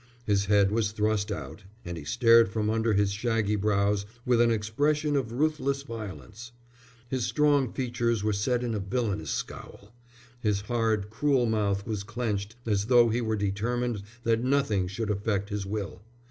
His 0.25 0.45
head 0.45 0.71
was 0.71 0.93
thrust 0.93 1.31
out 1.31 1.63
and 1.85 1.95
he 1.95 2.03
stared 2.03 2.49
from 2.49 2.71
under 2.71 2.93
his 2.93 3.11
shaggy 3.11 3.55
brows 3.55 4.03
with 4.25 4.41
an 4.41 4.49
expression 4.49 5.15
of 5.15 5.31
ruthless 5.31 5.83
violence; 5.83 6.51
his 7.07 7.23
strong 7.27 7.71
features 7.71 8.23
were 8.23 8.33
set 8.33 8.63
in 8.63 8.73
a 8.73 8.79
villainous 8.79 9.29
scowl; 9.29 9.93
his 10.39 10.61
hard, 10.61 11.11
cruel 11.11 11.45
mouth 11.45 11.85
was 11.85 12.01
clenched 12.01 12.55
as 12.65 12.87
though 12.87 13.09
he 13.09 13.21
were 13.21 13.35
determined 13.35 14.01
that 14.23 14.43
nothing 14.43 14.87
should 14.87 15.11
affect 15.11 15.49
his 15.49 15.67
will. 15.67 16.01